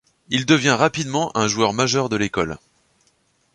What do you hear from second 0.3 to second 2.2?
devient rapidement un joueur majeur de